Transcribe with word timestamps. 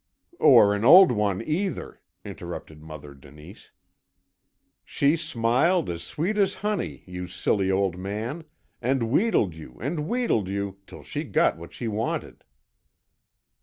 "Or 0.39 0.73
an 0.73 0.83
old 0.83 1.11
one 1.11 1.43
either," 1.43 2.01
interrupted 2.25 2.81
Mother 2.81 3.13
Denise. 3.13 3.69
"She 4.83 5.15
smiled 5.15 5.91
as 5.91 6.01
sweet 6.01 6.39
as 6.39 6.55
honey 6.65 7.03
you 7.05 7.27
silly 7.27 7.69
old 7.69 7.99
man 7.99 8.45
and 8.81 9.11
wheedled 9.11 9.53
you, 9.53 9.77
and 9.79 10.07
wheedled 10.07 10.47
you, 10.49 10.79
till 10.87 11.03
she 11.03 11.23
got 11.23 11.55
what 11.55 11.71
she 11.71 11.87
wanted." 11.87 12.43